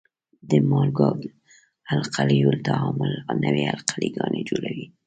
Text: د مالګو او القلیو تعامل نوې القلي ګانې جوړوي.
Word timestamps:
د 0.49 0.51
مالګو 0.69 1.03
او 1.11 1.19
القلیو 2.03 2.51
تعامل 2.67 3.11
نوې 3.43 3.63
القلي 3.75 4.09
ګانې 4.17 4.41
جوړوي. 4.49 4.85